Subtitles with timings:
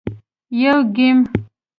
[0.61, 1.19] -یو ګېم 🎮